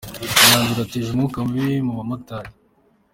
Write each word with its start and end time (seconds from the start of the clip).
Imyanzuro 0.39 0.79
yateje 0.83 1.07
umwuka 1.09 1.37
mubi 1.47 1.75
mu 1.85 1.85
mu 1.87 1.93
bamotari…. 1.97 2.49